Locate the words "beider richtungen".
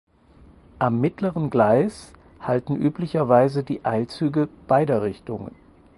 4.67-5.53